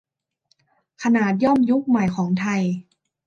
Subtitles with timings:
[1.03, 2.61] ขนาดย่อมยุคใหม่ของไทย